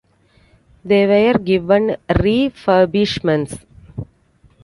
[0.83, 3.63] They were given refurbishments.